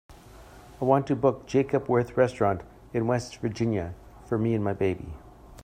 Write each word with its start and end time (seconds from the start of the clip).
I 0.81 0.85
want 0.85 1.05
to 1.05 1.15
book 1.15 1.45
Jacob 1.45 1.87
Wirth 1.87 2.17
Restaurant 2.17 2.61
in 2.91 3.05
West 3.05 3.37
Virginia 3.37 3.93
for 4.25 4.39
me 4.39 4.55
and 4.55 4.63
my 4.63 4.73
baby. 4.73 5.13